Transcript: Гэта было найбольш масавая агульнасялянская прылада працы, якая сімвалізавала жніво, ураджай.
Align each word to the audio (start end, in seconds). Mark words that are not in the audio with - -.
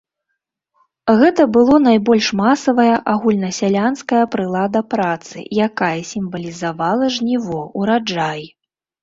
Гэта 1.19 1.43
было 1.57 1.75
найбольш 1.87 2.29
масавая 2.39 2.95
агульнасялянская 3.13 4.23
прылада 4.37 4.81
працы, 4.95 5.37
якая 5.67 5.93
сімвалізавала 6.15 7.13
жніво, 7.19 7.61
ураджай. 7.83 8.41